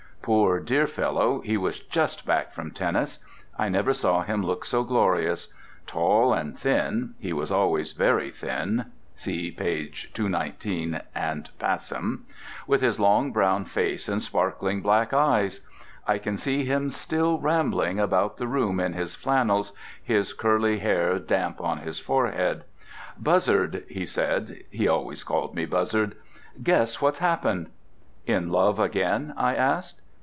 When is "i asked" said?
29.35-29.97